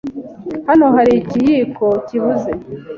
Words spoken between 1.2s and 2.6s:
ikiyiko kibuze.